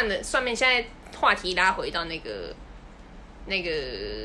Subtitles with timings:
[0.00, 0.84] 算的算命，现在
[1.18, 2.54] 话题拉回到那个
[3.46, 3.70] 那个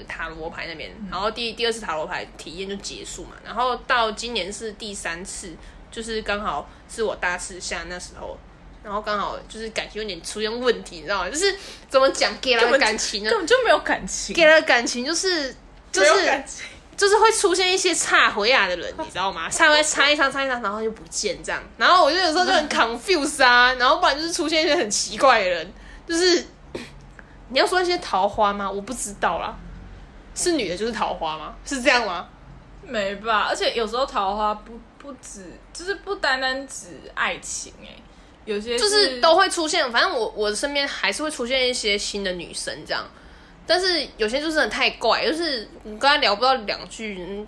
[0.07, 5.53] 塔罗牌那边，然后第第二次塔罗牌体验就结束嘛，然后到今年是第三次，
[5.91, 8.37] 就是刚好是我大四下那时候。
[8.83, 11.29] 然后刚好就是感情有点出现问题，你知道吗？
[11.29, 11.55] 就是
[11.89, 13.29] 怎么讲给了感情呢？
[13.31, 15.55] 根本就没有感情，给了感情就是
[15.91, 16.43] 就是
[16.97, 19.49] 就是会出现一些差回啊的人，你知道吗？
[19.49, 21.61] 差回差一差差一差，然后就不见这样。
[21.77, 25.73] 然后我就有时候就很 confuse 啊，然后不然就是出现一些很奇怪的人，
[26.07, 26.45] 就是
[27.49, 28.69] 你要说一些桃花吗？
[28.69, 29.55] 我不知道啦，
[30.33, 31.55] 是女的就是桃花吗？
[31.65, 32.27] 是这样吗？
[32.81, 33.47] 没吧？
[33.49, 37.89] 而且有时候桃花不不止，就是不单单指爱情哎。
[38.45, 43.03] 有些就是都会出现，反正我我身边还是会出现一些新的女生这样，
[43.67, 47.45] 但是有些就是太怪，就是我跟他聊不到两句，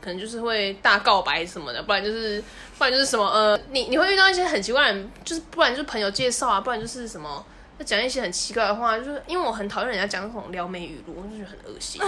[0.00, 2.42] 可能就是会大告白什么的，不然就是
[2.78, 7.44] 不然就是什么呃，你你会遇到一些很奇怪的人，就是不然就是朋友介绍啊，不然就是什么。
[7.86, 11.98] 讲一些很奇怪的话，就是因为我很讨厌人家讲那种撩妹语录，我就觉得很恶心。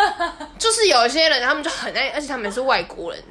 [0.58, 3.22] 就是有一些人，他们就很爱，而且他们是外国人，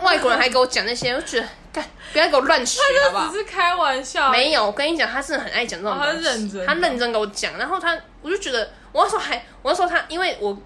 [0.00, 3.30] 外国人还给我讲那些，我就觉得，干不要给我乱学，好不好？
[3.30, 4.30] 只是开玩笑。
[4.30, 6.12] 没有，我跟你讲，他是很爱讲这种东西。
[6.16, 10.56] 他认真，他认真给我讲，然后他，我就觉得，我那时候还，我那时候他，因为我，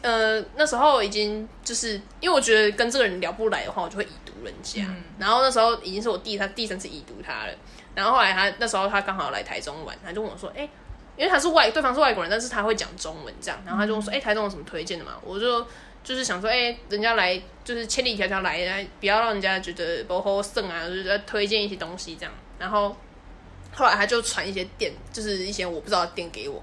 [0.00, 4.82] 呃，那时候已经就是因为我觉得跟这个人聊不来的话，我就会已读人家。
[5.18, 7.52] 然后那时候已经是我第他第三次已读他了。
[7.94, 10.66] 然后后来他那时候他刚好来台中玩，他就问我说：“哎，
[11.18, 15.60] 因为他是外对方是外国人，但是他会讲中文这样。”然后他就问说：“哎，台中有什么推荐的嘛？”我就
[16.02, 22.96] 就是想说：“哎，人家来就是千里迢迢来来，不要让人家觉得不好胜啊，就是在推荐一些东西这样。”然后
[23.74, 26.62] 后来他就传一些店，就是一些我不知道的店给我。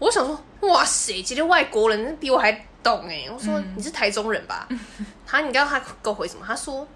[0.00, 2.50] 我想说：“哇塞，今天外国人比我还
[2.82, 4.66] 懂哎！”我说：“你是台中人吧？”
[5.24, 6.44] 他你知道他给我回什么？
[6.44, 6.86] 他说。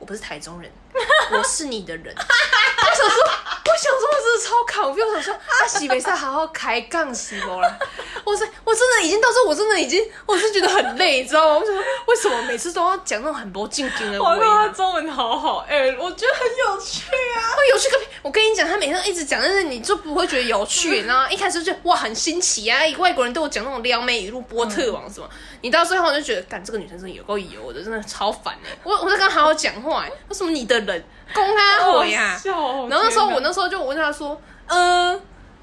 [0.00, 0.70] 我不是台中人，
[1.32, 2.04] 我是你的人。
[2.14, 7.78] 我想说，我想说，我真的超考，我想说，啊，西北赛好好开杠是不啦？
[8.24, 11.54] 我是我真的已经到时候，我真的已经，我是觉得很累，你知道吗？
[11.56, 14.20] 我想说，为什么每次都要讲那种很不正经的？
[14.20, 17.06] 我靠他中文好好，哎，我觉得很有趣
[17.38, 18.06] 啊，有趣个屁！
[18.24, 25.28] 我跟你讲，他每天一直讲，但是你就不会觉得有趣，然后一开始就哇很新奇啊，外国人对我讲那种撩妹语录、波特王什么。
[25.60, 28.70] 你到最后就觉得，干这个女生真的有够油的，真的超烦哎！
[28.82, 31.04] 我我在跟她好好讲话，为什么你的人
[31.34, 32.40] 公他回呀？
[32.42, 35.20] 然后那时候我那时候就问她说，呃，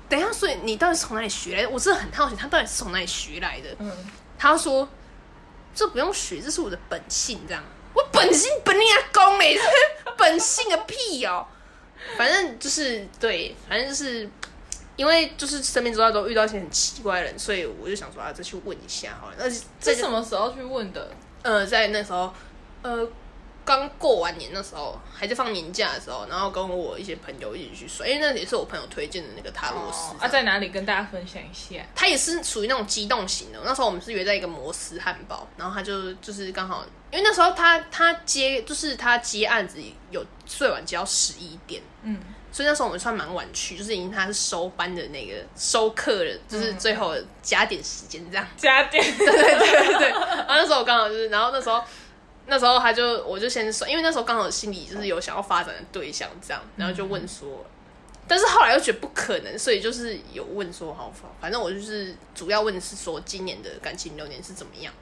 [0.07, 1.69] 等一下，所以你到底是从哪里学来的？
[1.71, 3.69] 我真的很好奇，他到底是从哪里学来的？
[3.79, 3.91] 嗯，
[4.37, 4.87] 他说
[5.73, 7.63] 这不用学，这是我的本性，这样。
[7.95, 9.55] 我本性本领啊，公哎，
[10.15, 11.47] 本性个屁哦！
[12.17, 14.29] 反正就是对，反正就是。
[14.97, 19.35] 因为就是身边周遭都遇到一些很奇怪的人，所以我就想说啊，再去问一下好了。
[19.39, 19.45] 那
[19.79, 21.09] 这什么时候去问的？
[21.41, 22.31] 呃，在那时候，
[22.83, 23.07] 呃，
[23.63, 30.15] 刚过完年那时候，还在放年假的时候，然后跟我一些朋友一起去算，因为那也是我朋友推荐的那个塔罗斯。
[30.19, 31.83] 啊，在哪里跟大家分享一下？
[31.95, 33.59] 他也是属于那种机动型的。
[33.63, 39.79] 那时候我们是约在一个摩斯汉堡，然后他就就是刚好，因为那时候他他接就是他接案子
[40.09, 42.19] 有最晚接到十一点，嗯。
[42.53, 48.45] 所以那时候我们算蛮晚去，就是已经他是收班的那个收课了，就是最后加点时间这样。
[48.57, 50.09] 加点， 对对对对。
[50.09, 51.81] 然后那时候我刚好就是，然后那时候
[52.47, 57.65] 那时候他就我就先说，因为那时候刚好心里就是有想要发展的对象这样，然后就问说，
[58.27, 64.93] 但是后来又觉得不可能，所以就是有问说好，反正我就是主要问的是说今年的感情流年是怎么样。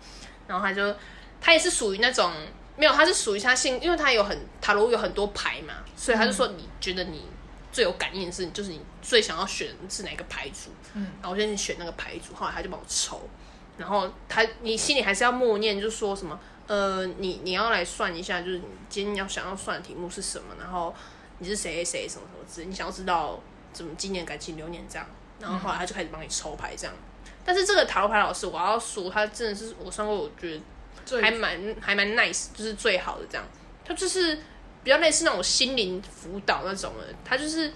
[0.47, 0.95] 然后他就
[1.41, 2.31] 他也是属于那种
[2.75, 7.23] 没有，他是属于他性，因为他有很塔罗有很多牌嘛，所以他就说你觉得你。
[7.72, 13.29] 最有感应的是，就是你最想要选是哪个牌组，嗯，然后我先选那个牌组，后来他就帮我抽，
[13.78, 16.37] 然后他你心里还是要默念，就说什么，
[16.69, 20.95] 呃，你你要来算一下，就是你今天要想要算的题目是什么，然后
[21.39, 23.39] 你是谁谁什么什么之，你想要知道
[23.73, 25.05] 怎么今年感情流年这样，
[25.39, 26.95] 然后后来他就开始帮你抽牌这样，
[27.43, 33.43] 但是这个塔罗牌老师，我要说他真的是我上过，我觉得还蛮还蛮 nice，就是最好的这样，
[33.83, 34.39] 他就是。
[34.81, 37.69] 比较类似那种心灵辅导那种的，他就是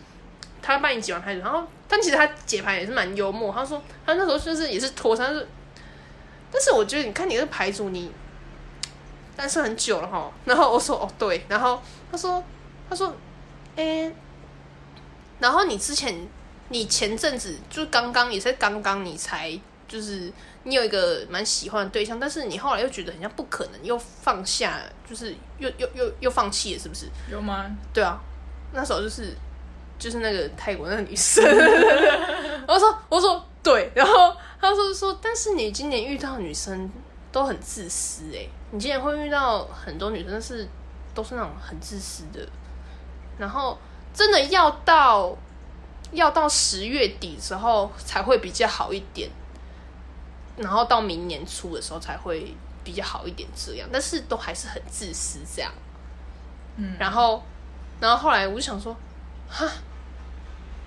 [0.62, 3.52] 他帮你解完牌，然后但其实他解牌也是蛮幽默。
[3.52, 5.46] 他说他那时候就是也是拖他是，
[6.50, 8.10] 但是我觉得你看你个牌组你
[9.36, 10.32] 单身很久了哈。
[10.46, 11.82] 然后我说哦对，然后
[12.12, 12.44] 他说
[12.90, 13.16] 他说
[13.76, 14.12] 哎，
[15.40, 16.28] 然后你之前
[16.70, 20.32] 你前阵子就刚刚也是刚刚你才就是。
[20.66, 27.08] 你有一个蛮喜欢的对象，但是你后来又觉得很像不可能，又放下，就是又又又又放弃了，是不是？
[27.30, 27.66] 有吗？
[27.94, 28.18] 对啊，
[28.72, 29.36] 那时候就是
[30.00, 31.44] 就是那个泰国那个女生，
[32.66, 36.90] 我说我说对，然后他说说，但是你今年遇到女生
[37.30, 40.68] 都很自私哎，你竟然会遇到很多女生是
[41.14, 42.40] 都是那种很自私的，
[43.38, 43.78] 然后
[44.12, 45.38] 真的要到
[46.12, 49.30] 要到十月底之后才会比较好一点，
[50.58, 55.72] 然后到明年初的时候才会比较好一点这样，但是都还是很自私这样。
[56.76, 57.44] 嗯然后，
[58.00, 58.98] 然后后来我就想说，
[59.48, 59.70] 哈，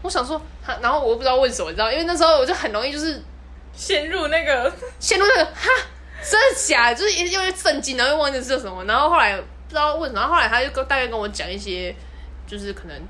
[0.02, 3.22] 我想说，哈，然后我又不知道问什么，你知道，因为那时候我就很容易就是
[3.72, 5.68] 陷入那个陷入那个哈，
[6.30, 6.94] 真的假的？
[6.96, 11.94] 就是又又震惊，然后又忘记是什么，然后后来不知道为什么，然后后来他就跟大概跟我讲一些，
[12.46, 13.00] 就是可能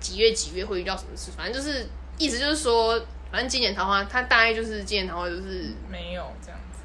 [0.00, 1.86] 几月几月会遇到什么事，反正就是
[2.18, 2.98] 意思就是说，
[3.30, 6.80] 反正今年桃花，他大概就是今年桃花就是没有这样子。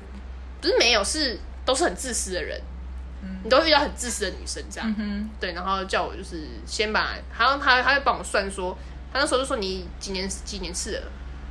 [0.61, 2.61] 不是没有，是都是很自私的人，
[3.23, 4.95] 嗯你都会遇到很自私的女生这样。
[4.97, 8.77] 嗯对，然后叫我就是先把，好像他他会帮我算说，
[9.11, 11.03] 他那时候就说你几年几年次了，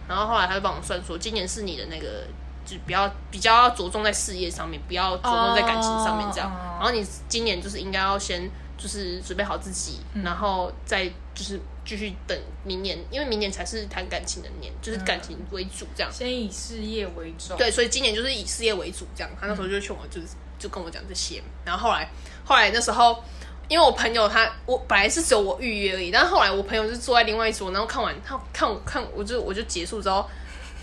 [0.08, 2.24] 然后后来他就帮我算说，今年是你的那个，
[2.70, 6.50] 就比较比较要着重在事业上面，不要着重在感情上面这样。
[6.50, 16.10] 哦然后你今年就是应该要先就是准备好自己，嗯然后再就是继续等明年，因为明年才是谈感情的年，就是感情为主这样。
[16.10, 19.30] 哼，先以事业为重。，对，所以今年就是以事业为主，这样。
[19.38, 20.28] 他那时候就劝我，就是
[20.58, 21.42] 就跟我讲这些。
[21.66, 22.08] 然后后来，
[22.46, 23.22] 后来那时候，
[23.68, 30.26] 因为我朋友他，我本来是只有我预约而已，但是后来我朋友就坐在另外一桌，然后看完他看我看我就我就结束之后，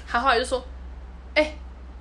[0.07, 0.63] 他后来就说，
[1.33, 1.55] 哎、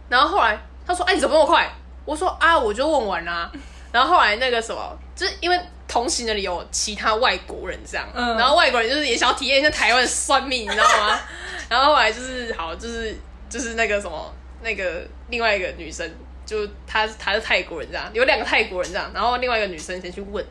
[0.09, 1.71] 然后后来他说，哎、你怎么那么快？
[2.05, 3.51] 我说啊，我就问完啦、
[3.93, 11.19] 然后后来那个什么，就是因为同行的里有其他外国人这样，嗯然后外国人就是也想要体验一下台湾的算命，你知道吗？
[11.69, 13.17] 然后后来就是好，就是
[13.49, 14.33] 就是那个什么
[14.63, 16.09] 那个另外一个女生，
[16.45, 20.45] 就她她是泰国人这样，有两个泰国人这样，然后另外一个女生先去问，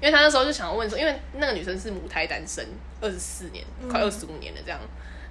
[0.00, 2.66] 因为她那时候就想要问说，因为那个女生是母胎单身，
[3.02, 4.80] 二十四年，快二十五年了这样。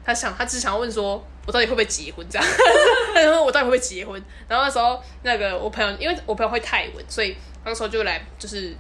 [0.04, 2.48] 她想，他只想要问说，我到底会不会结婚这样？
[3.14, 4.22] 她想说我到底会不会结婚？
[4.48, 8.76] 然后那时候那个我朋友，因为我朋友会泰文，所以那时候就来就是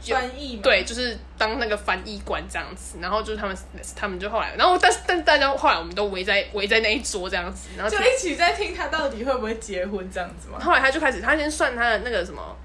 [0.00, 0.62] 翻译嘛。
[0.62, 3.56] 对，就是当那个翻译官这样子，然后就是他们
[3.96, 10.58] 他们就后来，然后但是但大家后来我们都围在围在那一桌这样子，然后就一起在听他到底会不会结婚这样子嘛？
[10.60, 12.56] 后来他就开始，他先算他的那个什么，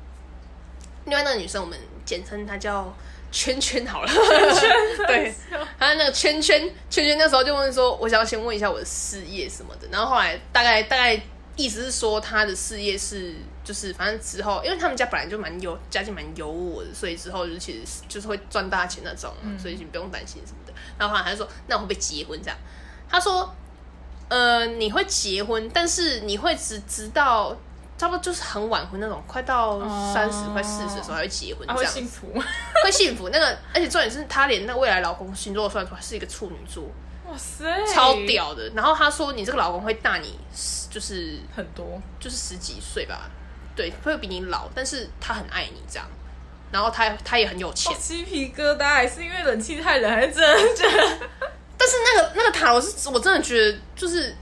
[1.05, 2.93] 另外那个女生我们简称她叫
[3.33, 5.07] 圈圈好了，圈圈。
[5.07, 5.35] 对，
[5.79, 11.19] 他那个圈圈圈圈那时候就问说，我想要先问一下我的事业什么的，然后后来大概大概
[11.55, 13.33] 意思是说他的事业是
[13.63, 20.73] 就是反正之后，因为他们家本来就蛮有家境蛮优渥的，所以之后就其实是就是会赚大钱那种，所以你不用担心什么的。
[20.97, 22.57] 然后后来他就说，那我会不会结婚这样？
[23.09, 23.51] 他说，
[24.29, 27.57] 呃，你会结婚，但是你会只直到
[28.03, 29.79] 差不多就是很晚婚那种，快到
[30.13, 32.43] 三十、快四十的时候才会结婚这样子，幸福吗？
[32.83, 33.29] 会幸福。
[33.29, 36.83] 那个，而且重点是他连那个未来老公星座算出来是一个处女座，
[37.25, 38.69] 哇塞，超，屌的。
[38.75, 42.01] 然后他说，你这个老公会大你十就是很多。
[42.19, 43.21] 就是十几岁吧，
[43.73, 46.05] 对，会比你老，但是他很爱你这样。
[46.73, 51.27] 然后他他也很有钱哦，，鸡皮疙瘩，还是因为冷气太冷，还是真的觉得
[51.79, 54.35] 但是那个那个塔罗是我真的觉得就是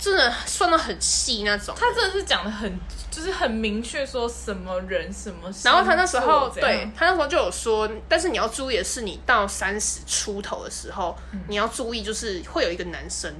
[0.00, 1.74] 真的算到很细那种。
[1.78, 11.14] 他真的是讲的很，就是很明确说什么人什么然后他那时候对他那时候就有说，但是你要注意的是，你到三十出头的时候，
[11.48, 13.30] 你要注意就是会有一个男生，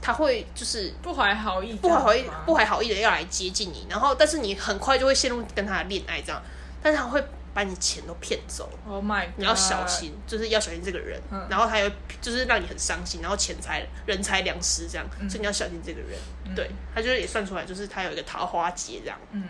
[0.00, 6.42] 他会就是不怀好意，不怀好意不怀好意的要来接近你，然后但是你很快就会陷入跟他的恋爱这样，
[6.82, 7.22] 但是他会
[7.58, 8.70] 把你钱都骗走。
[8.88, 16.16] Oh my，God 你要小心，就是要小心这个人，嗯然后他有就是让你很伤心，然后钱财人财两失这样，嗯所以你要小心这个人。
[16.54, 19.18] 对他就是也算出来，就是他有一个桃花劫这样。
[19.32, 19.42] 嗯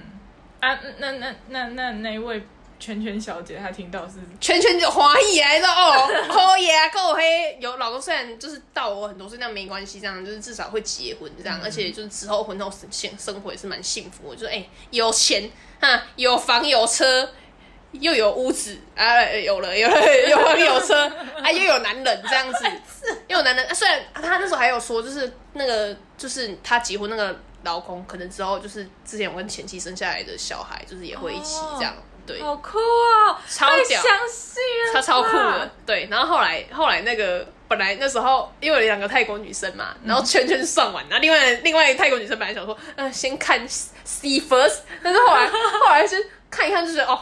[0.61, 2.43] 啊，那那那那那一位
[2.81, 7.59] 圈圈小姐，她听到是圈圈就欢喜来的哦，好耶，够黑。
[7.61, 14.37] 有老公虽然就是大我很多岁，但没关系，这样就是至少会结婚这样，而且就是之后婚后生生活也是蛮幸福的。
[14.37, 17.29] 就是哎、有钱哈，有房有车。
[17.92, 21.07] 又有屋子啊，有了有了有房有车
[21.42, 22.64] 啊，又有男人这样子，
[23.28, 23.64] 又有男人。
[23.66, 31.95] 啊、虽然他那时候还有说，就是那个就是他结婚那个老公，可能之后就是之前我跟前妻生下来的小孩，就是也会一起这样。
[32.26, 35.71] 对，好酷哦，超屌太详细了，他超酷的，。
[35.87, 36.07] 对。
[36.11, 47.18] 然后后来后来那个本来那时候因为有两个泰国女生嘛，然后圈圈算完，然后另外另外一个泰国女生本来想说，呃，先看 see first，但是后来后来是看一看，就是哦。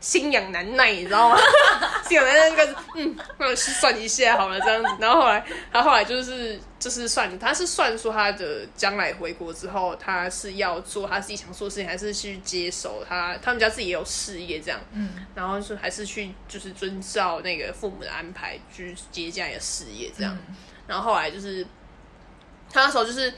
[0.00, 1.36] 心痒难耐，你知道吗？
[2.08, 4.90] 心痒难耐，那个嗯，那算一下好了，这样子。
[5.00, 14.80] 然后后来，他后来就是就是算，他是算说他的将来回国之后，他是要做他自己想做的事情，还是去接手他他们家自己也有事业这样。
[14.92, 20.36] 嗯，然后是还是去就是遵照那个父母的安排去接家里的事业这样。
[20.86, 21.66] 然后后来就是
[22.72, 23.32] 他那时候就是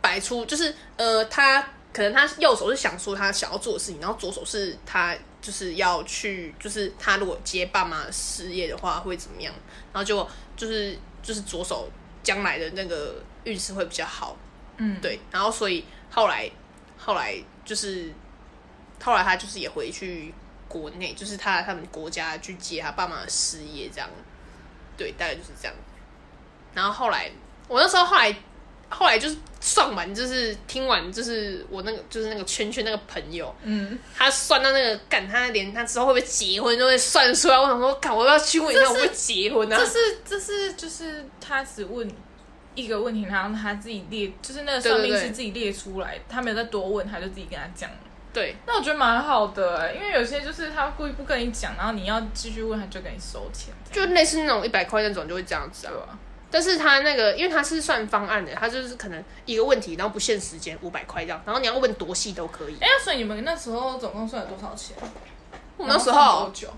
[0.00, 1.60] 摆出就是呃他
[1.92, 9.52] 可能他右手是想说他想要做的事情，然后左手是他就是要去，就是他如果接爸妈的事业的话会怎么样，
[9.92, 11.90] 然后就就是就是左手
[12.22, 14.36] 将来的那个运势会比较好，
[14.76, 16.48] 嗯，对，然后所以后来
[16.96, 18.12] 后来就是
[19.02, 20.32] 后来他就是也回去
[20.68, 24.08] 国内，就是他他们国家去接他爸妈的事业这样，
[24.96, 25.74] 对，大概就是这样。
[26.72, 27.30] 然后后来
[27.66, 28.34] 我那时候后来
[28.92, 37.58] 后来就是算完，就是听完，就是我那个就是那个圈圈那个朋友，嗯，他算到那个干，他连他之后会不会结婚都会算出来。
[37.58, 39.86] 我想说，干，我要去问一下，我会结婚啊这？
[39.86, 42.08] 是这是就是他只问
[42.74, 47.90] 一个问题，然后他自己列，就是那个算命师自己列出来，他没有再多问，他就自己跟他讲。
[48.32, 56.00] 对，那我觉得蛮好的、欸，因为有些就是他故意不跟你讲，然后你要继续问，他就给你收钱，就类似那种一百块那种，就会这样子啊对。
[56.00, 56.18] 吧？
[56.52, 62.76] 但是他那个，因为他是算方案的，他就是可能一个问题，然后不限时间，五百块这样，然后你要问多细都可以。
[62.80, 64.94] 哎、所以你们那时候总共算了多少钱？
[65.78, 66.68] 我们那时候多候，久？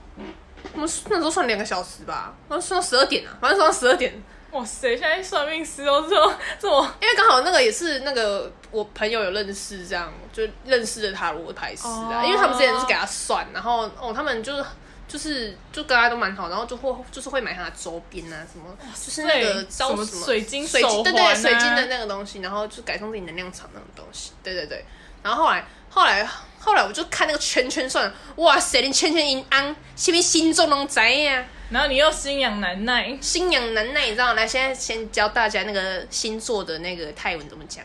[0.72, 4.14] 我们那时候算两个小时吧，然后算到十二点啊，反正算到十二点。
[4.52, 4.96] 哇塞！
[4.96, 14.64] 现在算命师都这么这么因为刚好那个也是那个我朋友有认识，这样就认识的塔罗牌师啊，哦因为他们之前是给他算，然后哦他们就是
[15.06, 24.84] 就是就跟他都蛮好，然后就会就是会买他的周边啊什么，就是那个招什么什么水晶水晶对对水晶的那个东西，然后就改成自己能量场那种东西，对对对，
[25.22, 31.44] 然后后来后来后来我就看那个圈圈算了，哇塞，连圈圈银安下面星座拢知呀。
[31.70, 34.34] 然后你又心痒难耐，心痒难耐，你知道吗？
[34.34, 37.84] 来，现在先教大家那个星座的那个泰文怎么讲。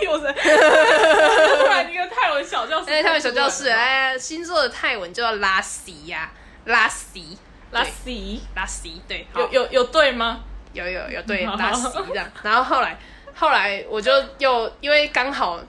[0.00, 6.32] 又是突然一个泰文小教室，哎，泰文小教室，哎，星座的泰文就叫拉西呀，
[6.64, 7.36] 拉西，
[7.70, 7.90] 拉对。
[8.04, 10.40] 西，拉西，对，有有有对吗？
[10.72, 12.28] 有有有，对，拉西这样。
[12.42, 12.98] 然后后来
[13.34, 15.60] 后来我就又因为刚好，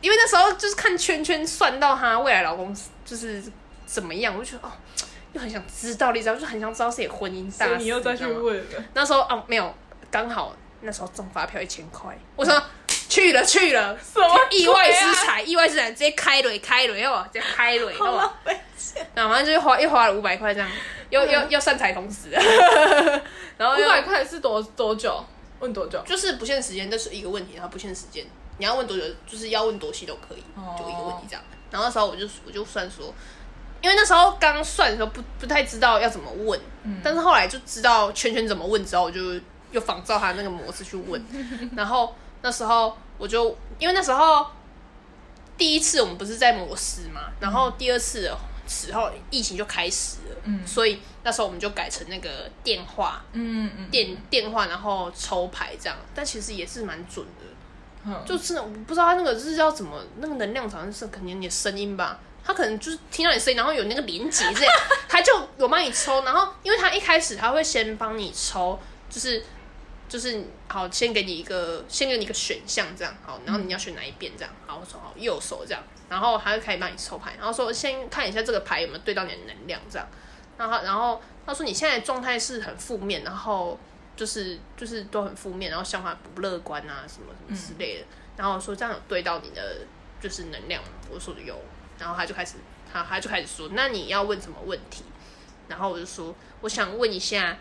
[0.00, 3.42] 因为那时候就是看圈圈算到她未来老公就是
[3.84, 4.72] 怎么样，我就觉得哦，
[5.32, 7.72] 又很想知道，你知道，就很想知道自己婚姻大事。
[7.72, 9.74] 所以你又再去问了，那时候哦，没有，
[10.10, 12.60] 刚好那时候中发票一千块，我说
[13.08, 18.32] 去了去了，什么意外之财，意外之财，直接开雷开雷哦，直接开雷哦
[19.14, 20.68] 然后反正就是花又花了五百块这样，
[21.10, 22.30] 又又 又散财童子，
[23.56, 25.24] 然后五百块是多多久？
[25.58, 26.02] 问多久？
[26.06, 28.24] 就是不限时间，这是一个问题，然后不限时间，
[28.58, 31.42] 你要问多久，就是要问多细都可以，哦就一个问题这样。
[31.70, 33.12] 然后那时候我就我就算说，
[33.80, 36.60] 因为那时候刚算的时候不不太知道要怎么问，
[37.02, 39.20] 但是后来就知道圈圈怎么问之后，我就
[39.72, 41.24] 又仿照他那个模式去问。
[41.74, 42.14] 然后
[42.46, 44.46] 那时候我就因为那时候
[45.58, 48.38] 第一次我们不是在摩斯嘛，然后第二次的
[48.68, 50.64] 时候疫情就开始了，嗯。
[50.64, 53.24] 所以那时候我们就改成那个电话。
[53.32, 57.46] 嗯嗯，电电话，然后抽牌这样，但其实也是蛮准的。
[58.04, 58.22] 嗯。
[58.24, 64.74] 就真的我不知道他那个是要怎么那个能量场是肯定你的声音吧，他可能就是听到你声音，然后有那个连接这样，
[65.08, 68.78] 他就有帮你抽，然后因为他一开始他会先帮你抽，
[69.10, 69.44] 就是
[70.08, 80.06] 就是好先给你一个先给你一个选项这样好，然后你要选哪一边这样，好我说好右手这样，然后他就开始帮你抽牌，然后说先看一下这个牌有没有对到你的能量这样，
[80.56, 83.78] 然后然后他说你现在状态是很负面，然后
[84.14, 88.06] 就是就是都很负面，然后想法不乐观啊什么什么之类的。
[88.36, 89.78] 然后说这样有对到你的
[90.20, 90.82] 就是能量？
[91.10, 91.58] 我说有，
[91.98, 92.54] 然后他就开始
[92.92, 95.04] 他他就开始说，那你要问什么问题？
[95.68, 97.56] 然后我就说我想问一下，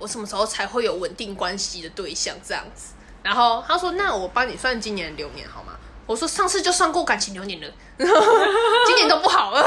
[0.00, 2.94] 我什么时候才会有稳定关系的对象这样子？
[3.22, 5.74] 然后他说那我帮你算今年的流年好吗？
[6.06, 7.72] 我说上次就算过感情流年了，
[8.86, 9.60] 今年都不好了。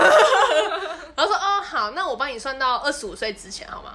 [1.15, 3.93] 然后说哦好，那我帮你算到二十五岁之前好吗？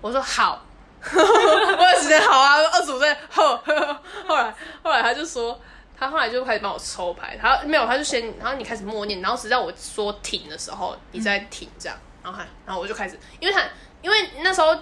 [0.00, 0.64] 我说好，
[1.04, 3.56] 我有时间好啊，二十五岁后。
[4.26, 5.60] 后来后来他就说，
[5.96, 13.62] 他后来就开始帮我抽牌，他没有，他就先，然后你开始默念，然后直到我说停的时候，你再停这样，然后还然后我就开始，因为他
[14.02, 14.76] 因为那时候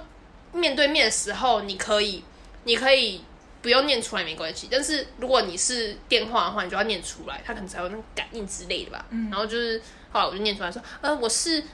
[0.54, 2.24] 面对面的时候，你可以
[2.64, 3.22] 你可以。
[3.64, 9.02] 不用念出来没关系，但是如果你是电话的话，你就要念出来，他可能才有那个感应之类的吧。
[9.30, 9.80] 然后就是
[10.12, 11.64] 后来我就念出来说，呃，我是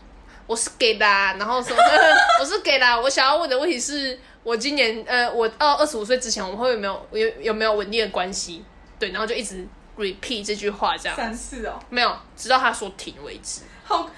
[0.47, 1.99] 我是给的、啊，然后说、呃、
[2.41, 8.65] 我是给的啊、我想要问的问题是我今年呃，我到二十五岁之前，我们会有没有有有没有稳定的关系？
[9.01, 9.67] 对，然后就一直
[9.99, 14.09] repeat 这句话，这样三次哦，没有，直到他说停为止，好，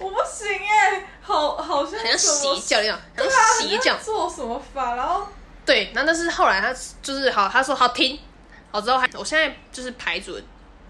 [0.00, 4.04] 我不行哎，好好像好像什么邪教一样，像邪教好像。
[4.04, 5.26] 做什么法，然后
[5.64, 8.18] 对，然后但是后来他就是好，他说好停，
[8.72, 10.40] 好之后还我现在就是排组，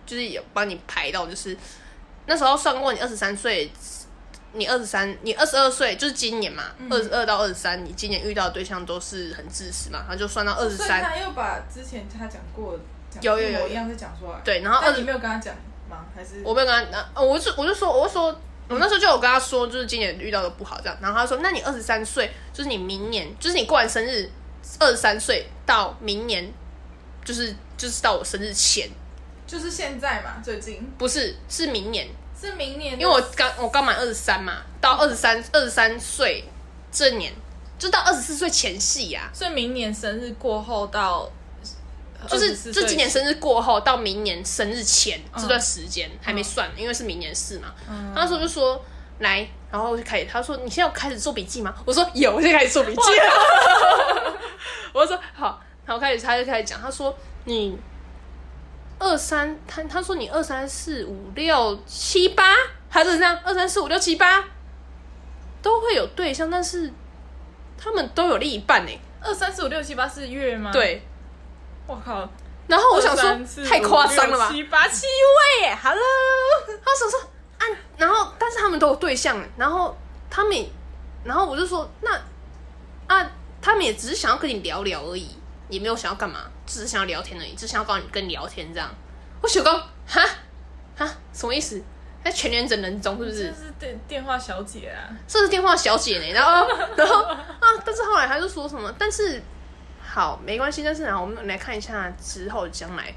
[0.06, 1.56] 就是有帮你排到，就是
[2.26, 3.70] 那时候算过你二十三岁
[4.52, 12.78] 你二十三，你二十二岁，就是今年嘛，二十二到二十三，你今年遇到的对象都是很自私嘛，他就算到二十三，他又把之前他讲过
[13.20, 14.40] 有有有一样是讲出来。
[14.44, 15.54] 对，然后二你没有跟他讲
[15.88, 16.04] 吗？
[16.14, 18.40] 还是我没有跟他，那我就我就说，我就说，
[18.70, 20.96] 我那时候就有跟他说，就是今年遇到的不好这样。
[21.02, 24.30] 然后他说，那你二十三岁，就是你明年，就是你过完生日，
[24.78, 26.52] 二十三岁到明年，
[27.24, 28.88] 就是就是到我生日前，
[29.44, 30.40] 就是现在嘛？
[30.40, 32.08] 最近不是是明年，
[32.40, 36.44] 是明年，因为我刚我刚满二十三嘛，到二十三二十三岁
[36.92, 37.32] 这年，
[37.76, 41.28] 就到二十四岁前夕啊呀、所以明年生日过后到，
[42.28, 47.72] 就是24就今年生日过后到明年生日前嗯这段时间还没算，因为是明年的事嘛。
[48.14, 48.82] 他那时候就说
[49.20, 51.74] 来，然后就开始，他说你现在要开始做笔记吗？
[51.84, 54.36] 我说有，我现在开始做笔记了。
[54.92, 57.78] 我说好，然后开始他就开始讲，他说你
[58.98, 62.54] 二三，他他说你二三四五六七八，
[62.90, 64.44] 他就是这样，二三四五六七八
[65.62, 66.92] 都会有对象，但是
[67.78, 68.92] 他们都有另一半呢。
[69.22, 71.02] 二三四五六七八是月吗？，对，
[71.90, 72.28] 我靠，
[72.68, 74.48] 然后我想说太夸张了吧？
[74.50, 76.00] 七八七位耶，Hello，
[76.84, 77.20] 他想说
[77.58, 77.64] 啊，
[77.96, 79.96] 然后但是他们都有对象，然后
[80.30, 80.66] 他们，
[81.24, 82.12] 然后我就说那
[83.08, 83.30] 啊，
[83.60, 85.36] 他们也只是想要跟你聊聊而已，
[85.68, 88.88] 也没有想要干嘛，只是想要聊天而已，只是想要跟你跟你聊天这样。
[89.42, 90.22] 我小刚哈
[90.96, 91.82] 哈什么意思？
[92.22, 93.44] 在全年整人中是不这是？
[93.46, 97.38] 是电电话小姐啊，这是电话小姐呢，然后然后啊，
[97.84, 99.42] 但是后来他就说什么，但是
[100.12, 103.14] 好没关系，但是然后我们来看一下之后将来。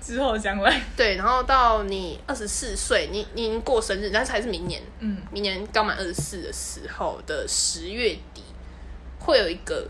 [0.00, 8.44] 之后将来，对，然后到你二十四岁，你你已经过生日，但是还是明年，嗯，明年刚满二十四的时候的十月底，
[9.18, 9.88] 会有一个，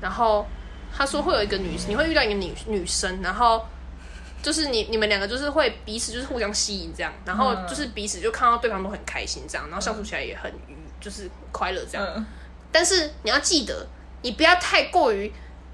[0.00, 0.46] 然后
[0.96, 3.66] 他说会有一个女，你会遇到一个女女生，然后
[4.40, 7.66] 就是你你们两个就是会彼此就是互相吸引这样，然后嗯。
[7.66, 12.06] 就是彼此就看到对方都很开心这样，然后相处起来也很愉，就是快乐这样。
[12.14, 12.24] 嗯，
[12.70, 13.84] 但是你要记得，
[14.24, 15.32] 你不要太过于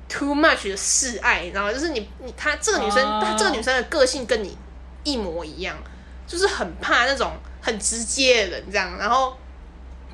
[0.08, 1.72] too much 的示爱，你知道吗？
[1.72, 4.58] 就是你你她这个女生，哦她这个女生的个性跟你
[5.04, 5.74] 一模一样，
[6.26, 7.32] 就是很怕那种
[7.62, 9.34] 很直接的人这样，然后。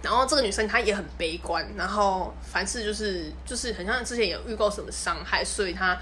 [0.03, 5.99] 然后这个女生她也很悲观，然后凡事就是就是很像之前有遇过什么伤害，所以她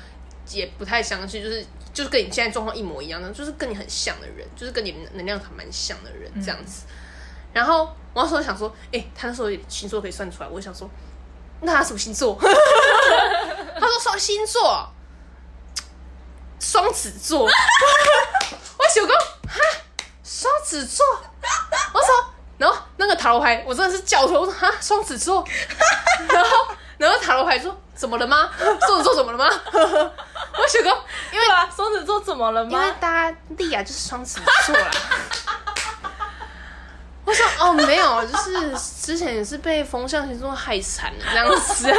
[0.51, 6.85] 也不太相信，就是就是跟你现在状况一模一样的，就是跟你很像的人，就是跟你能量场蛮像的人这样子。
[7.55, 10.91] 然后我那时候想说，哎、他那时候星座可以算出来，我想说，
[11.61, 12.39] 那他什么星座？
[12.41, 14.89] 他说双星座，
[16.61, 17.45] 双子座。
[17.47, 19.17] 我想讲，
[19.49, 19.61] 哈，
[20.23, 21.05] 双子座。
[21.93, 22.09] 我说，
[22.59, 25.45] 然后那个塔罗牌，我真的是叫出来，我说哈，双子座。
[26.29, 26.51] 然后，
[26.99, 28.51] 然后塔罗牌说，怎么了吗？
[28.59, 29.45] 双子座怎么了吗？
[29.73, 30.97] 我想讲，
[31.33, 32.95] 因为双子座怎么了吗因为？
[33.01, 34.91] 大家莉亚就是双子座啦。
[37.25, 41.91] 我说哦，没有，就是之前也是被风象星座害惨了这样子、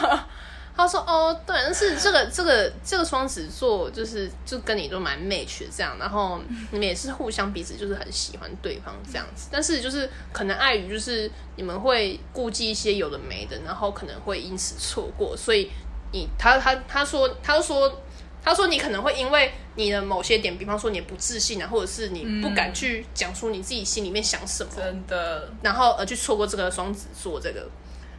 [0.74, 15.70] 他说哦，对，但是这个这个这个双子座就是就跟你都蛮 match 的这样，然后你们也是互相彼此就是很喜欢对方这样子，但是就是可能碍于就是你们会顾忌一些有的没的，然后可能会因此错过，所以
[16.12, 18.00] 你他他他说他就说
[18.44, 27.68] 他说你可能会因为你的某些点，比方说你不自信啊，或者是你不敢去讲出你自己心里面想什么，真的，然后而去错过这个双子座这个，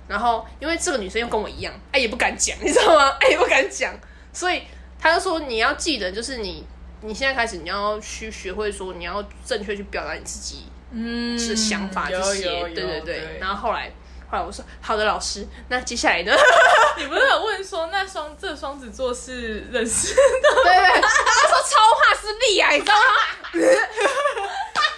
[0.08, 3.10] 然后因为这个女生又跟我一样，哎也不敢讲， 你知道吗？
[3.20, 3.94] 哎也不敢讲，
[4.32, 4.64] 所以
[5.00, 6.66] 他就说你要记得，就是你
[7.02, 13.02] 你现在开始你要去学会说你要正确去表达你自己嗯，是想法这些，对对。
[13.02, 13.38] 对。
[13.40, 13.92] 然后后来
[14.34, 16.34] 后来我说好的老师，那接下来呢？
[16.98, 20.64] 你不是有问说那双这双子座是认识的？
[20.64, 23.02] 对对，他说超怕是利啊，你知道吗？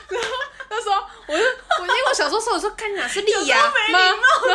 [0.07, 0.37] 然后
[0.69, 0.93] 他说
[1.27, 3.73] 我就我因为我小时候说我说看哪是利呀吗？
[3.91, 4.47] 然后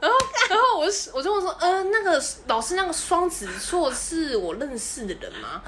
[0.00, 0.18] 然后
[0.50, 5.62] 然后我就我就问说，呃，那个老师那个双子座是我认识的人吗？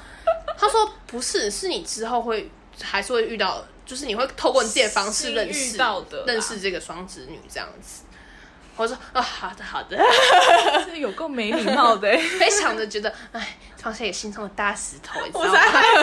[0.57, 2.51] 他说不是，是你之后会
[2.83, 8.01] 还是会遇到，就是你会透过你自己的方式认识到的啦认识这个双子女这样子。
[8.77, 9.97] 我说啊，好的好的，
[10.85, 15.49] 这有够没礼貌的欸， 非常的觉得，哎，放下也心中的大石头，你知道吗？
[15.49, 16.01] 我才害怕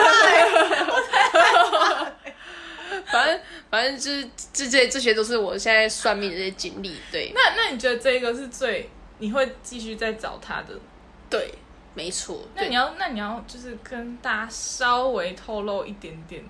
[2.03, 2.13] 欸，
[3.07, 7.31] 反正反正就是这这这些都是我现在算命的这些经历，对。
[7.33, 10.77] 那那你觉得这个是最你会继续再找他的？
[11.29, 11.53] 对，
[11.93, 12.45] 没错。
[12.55, 16.43] 那你要那你要就是跟大家稍微透露一点点，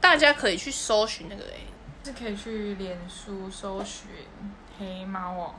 [0.00, 1.58] 大家可以去搜寻那个哎、
[2.04, 4.06] 是可以去脸书搜寻
[4.78, 5.54] 黑猫哦。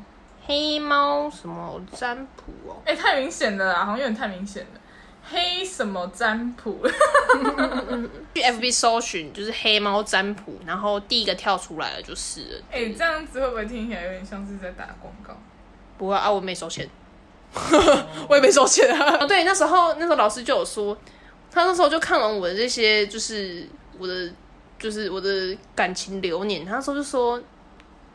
[0.48, 4.80] 黑猫什么占卜哦，哎、太明显了啦，好像有点太明显了。
[5.28, 6.80] 黑什么占卜？
[8.36, 12.62] 去 FB 搜寻就是黑猫占卜，然后第一个跳出来的就是了。
[12.72, 15.36] 哎、这样子会不会听起来有点像是在打广告？
[15.98, 16.88] 不会啊，我没收钱，
[18.30, 19.18] 我也没收钱啊。
[19.20, 20.96] 哦对，那时候那时候老师就有说，
[21.50, 24.32] 他那时候就看完我的这些，就是我的
[24.78, 27.42] 就是我的感情流年，他那时候就说，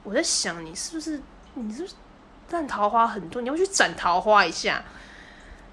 [0.02, 1.20] 我在想你是不是
[1.54, 1.94] 你是不是
[2.50, 4.82] 烂桃花很多，你要去斩桃花一下。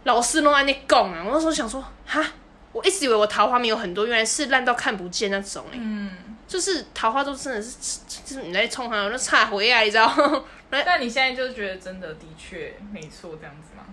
[0.03, 2.23] 老师弄在那讲啊，我那时候想说，哈，
[2.71, 6.11] 我一直以为我桃花没有很多，原来是烂到看不见那种、欸，嗯，
[6.47, 10.43] 就是桃花都真的是，就是你在冲它，那差回来，你知道吗？
[10.69, 13.83] 但你现在就觉得真的的确没错这样子吗？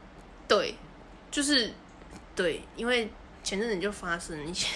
[0.47, 0.77] 对，
[1.31, 1.73] 就是
[2.37, 3.11] 对，因为
[3.43, 4.69] 前阵子就发生一些，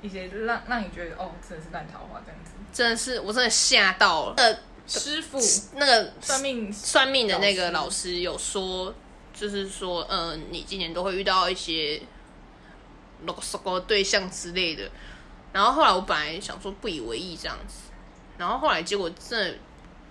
[0.00, 2.52] 一些让让你觉得哦，真的是烂桃花这样子。
[2.72, 4.34] 真的是我真的吓到了。
[4.36, 4.56] 呃，
[4.86, 5.38] 师傅
[5.76, 8.94] 那个算命算命的那个老老师有说，
[9.32, 12.00] 就是说，呃，你今年都会遇到一些
[13.24, 14.90] l o 的对象之类的。
[15.52, 17.90] 然后后来我本来想说不以为意这样子，
[18.38, 19.58] 然后后来结果真的，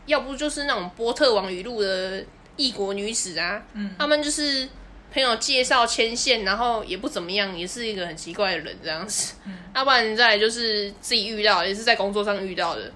[0.05, 2.23] 要不就是那种波特王语录的
[2.57, 4.69] 异国女子啊，嗯他们就是
[5.11, 9.33] 朋友介绍牵线，然后也不怎么样，也是一个很奇怪的人这样子。
[9.45, 12.91] 嗯要 不然再来就是自己遇到，也是在工作上遇到的，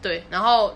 [0.00, 0.74] 对，然后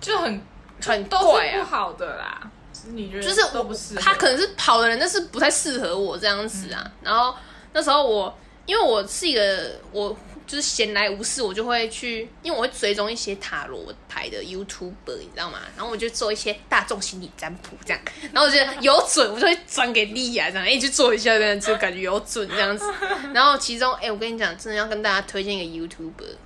[0.00, 0.40] 就很
[0.84, 2.50] 很都是不好的啦。
[2.88, 6.92] 你觉得就是我都不是他可能是跑的人，但是不太适合我这样子啊。
[7.02, 7.34] 然后
[7.72, 15.58] 那时候我因为我是一个我就是闲来无事，我就会去，因为我会追踪一些塔罗牌的 YouTuber，你知道吗？
[15.76, 18.00] 然后我就做一些大众心理占卜这样，
[18.32, 22.88] 然后我觉得有准，我就会转给莉亚这样，哎、你去做一下，这样就感觉有准这样子。
[23.34, 26.36] 然后其中，哎、我跟你讲，真的要跟大家推荐一个 YouTuber，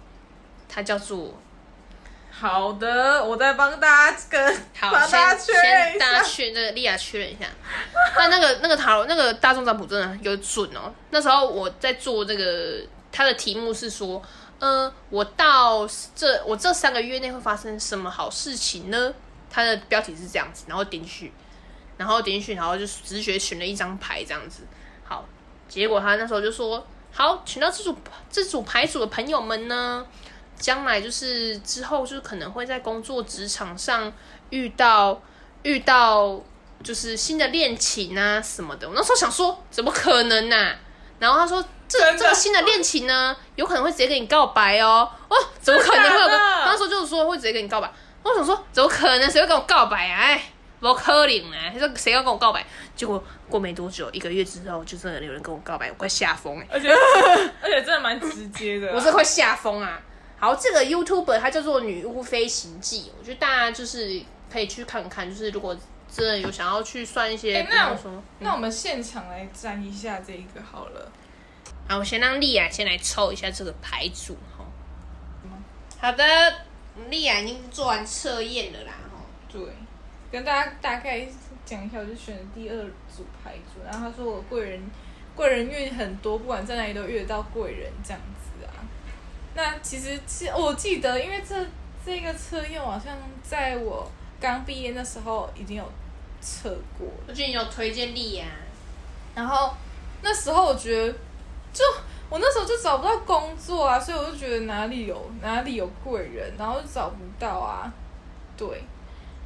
[0.66, 1.38] 他叫做
[2.40, 6.24] 好的，我再帮大家跟好，帮大家先确认大家下。
[6.24, 7.46] 确这个莉亚确认一下。
[8.16, 10.90] 但 那个那个塔罗那个大众占卜真的有准哦。
[11.10, 12.80] 那时候我在做这个，
[13.12, 14.22] 它的题目是说，
[14.58, 19.12] 呃，我到这我这三个月内会发生什么好事情呢？
[19.50, 21.32] 它的标题是这样子，然后点进去，
[21.98, 24.62] 然后点进去，然后就直觉选了一张牌这样子。
[25.04, 25.26] 好，
[25.68, 27.94] 结果他那时候就说，好，选到这组
[28.30, 30.06] 这组牌组的朋友们呢，
[30.60, 34.12] 将来就是之后就是可能会在工作职场上
[34.50, 35.20] 遇到
[35.62, 36.40] 遇到
[36.84, 38.86] 就是新的恋情啊什么的。
[38.86, 40.74] 我那时候想说，怎么可能呢、
[41.18, 45.10] 然后他说，这这个新的恋情呢，有可能会直接跟你告白哦。
[45.28, 46.30] 哦，怎么可能会有个？
[46.30, 47.90] 真的假的他那时候就是说会直接跟你告白。
[48.22, 49.30] 我想说，怎么可能？
[49.30, 50.20] 谁会跟我告白啊？
[50.20, 50.42] 哎，
[50.78, 51.70] 不可能啊！
[51.72, 52.64] 他说谁要跟我告白？
[52.94, 56.66] 结果过没多久，一个月之后，就真的有人跟我告白，我快吓疯哎！
[56.70, 56.90] 而且
[57.62, 60.00] 而且真的蛮直接的啊、 我是快吓疯啊！
[60.40, 65.76] 好，这个 YouTuber 它叫做《女巫飞行记》，我觉得大家就是可以去看看，就是如果
[66.10, 67.96] 真的有想要去算一些，哎那
[68.38, 71.12] 那我们现场来占一下这一个好了。
[71.86, 74.64] 好，我先让丽雅先来抽一下这个牌组哈。
[76.00, 76.24] 好的，
[77.10, 79.20] 丽雅已经做完测验了啦哈。
[79.52, 79.60] 对，
[80.32, 81.28] 跟大家大概
[81.66, 82.76] 讲一下，我就选了第二
[83.14, 84.80] 组牌组，然后他说我贵人
[85.36, 88.39] 贵人运很多，不管在哪里都遇得到贵人这样子啊。
[89.54, 91.54] 那其实其实我记得，因为这
[92.04, 94.10] 这个测验好像在我
[94.40, 95.84] 刚毕业那时候已经有
[96.40, 98.46] 测过，最近有推荐丽雅，
[99.34, 99.74] 然后
[100.22, 101.12] 那时候我觉得，
[101.72, 101.84] 就
[102.28, 107.92] 我那时候就找不到工作啊，所以我就觉得哪里有哪里有贵人，然后就找不到啊，
[108.56, 108.84] 对，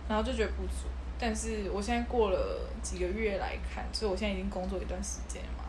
[0.09, 0.87] 然后就觉得不足。
[1.19, 5.63] 但是我现在过了几个月来看，所以我现在已经工作一段时间嘛，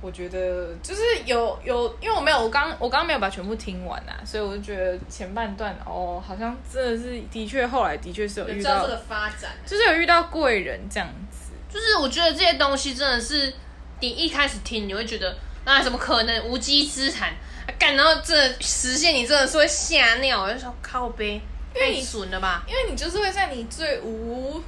[0.00, 11.52] 我觉得就是有有，因为我没有我刚我刚刚没有把全部听完啊，所以我就觉得前半段哦，好像真的是的确后来的确是有遇到有知道这，个发展啊、就是有遇到贵人这样子。
[11.68, 13.52] 就是我觉得这些东西真的是，
[14.00, 17.30] 你一开始听你会觉得，那怎么可能无稽之谈？
[17.30, 21.40] 啊干、然后这实现你真的是会吓尿，我就说靠呗，
[21.74, 22.64] 太因为你损了吧？
[22.68, 24.62] 因为你就是会在你最无，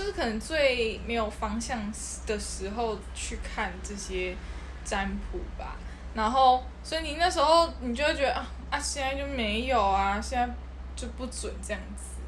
[0.00, 1.92] 就是可能最没有方向
[2.26, 4.34] 的时候去看这些
[4.82, 5.76] 占卜吧，
[6.14, 10.48] 然后所以你那时候你就会觉得啊啊，现在就没有啊，现在
[10.96, 12.22] 就不准这样子，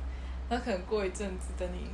[0.51, 1.89] 那可能过一阵子，等你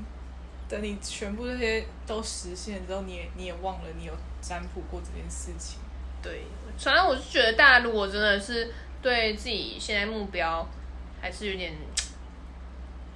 [0.69, 5.79] 等你全部这些都实现之后，你也你也忘了你有占卜过这件事情。
[6.21, 6.43] 对，
[6.77, 10.67] 反正我是觉得大家如果真的是对自己现在目标
[11.23, 11.73] 还是有点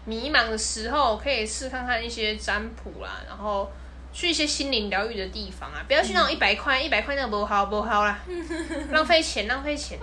[0.05, 3.71] 迷茫的时候，可以试看看一些占卜啦，然后
[4.13, 8.19] 去一些心灵疗愈的地方啊，不要去那种一百块、一百块那个不好不好啦，
[8.91, 9.99] 浪费钱浪费钱。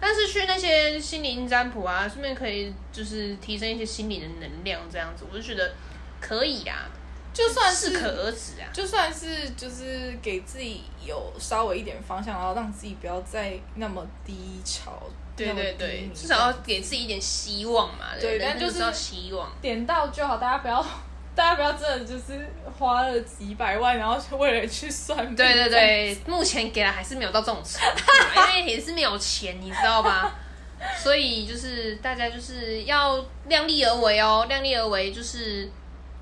[0.00, 5.72] 但是去那些心灵占卜啊，顺便可以就是提升一些心理的能量，这样子，我就觉得
[6.20, 6.88] 可以啊。
[7.32, 8.66] 就算是适可而止啊。
[8.72, 15.02] 就算是就是给自己有稍微一点方向，然后让自己不要再那么低潮。
[15.46, 18.06] 对对对至少要给自己一点希望嘛。
[18.20, 19.50] 对人但就是要希望。
[19.60, 20.84] 点到就好，大家不要，
[21.34, 22.48] 大家不要真的就是
[22.78, 25.36] 花了几百万，然后就为了去算命。
[25.36, 30.34] 对对对，目前给的还是没有到这种程度啊，因为也是没有钱，你知道吧？
[30.96, 35.68] 所以就是大家就是要量力而为哦，量力而为就是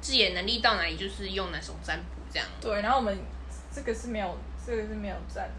[0.00, 2.48] 自己的能力到哪里就是用哪种占卜这样。
[2.58, 3.18] 对，然后我们
[3.70, 5.50] 这个是没有，这个是没有占。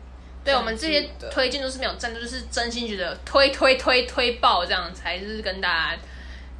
[0.47, 5.97] 对我们这些推荐都是没有赞助，就是真心觉得推推推推爆这样才就是跟大家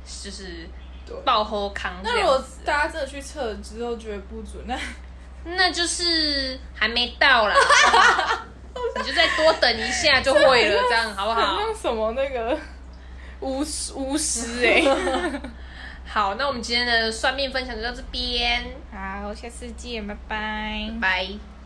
[0.05, 0.67] 就是
[1.23, 4.77] 爆后康那如果，大家真的去测之后觉得不准，那
[5.55, 8.45] 那就是还没到啦，好不好
[8.97, 11.57] 你就再多等一下就会了，这样好不好？
[11.73, 12.59] 什么那个
[13.39, 14.83] 巫师巫师哎、
[16.05, 20.15] 好，那我们今天的算命分享就到这边，好，下次见，拜。
[20.27, 20.91] 拜。
[20.99, 21.56] 拜。